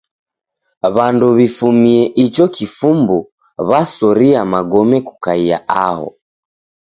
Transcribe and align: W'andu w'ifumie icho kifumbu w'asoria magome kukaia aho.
W'andu 0.95 1.27
w'ifumie 1.37 1.99
icho 2.25 2.45
kifumbu 2.55 3.17
w'asoria 3.69 4.41
magome 4.53 4.97
kukaia 5.07 5.57
aho. 5.85 6.09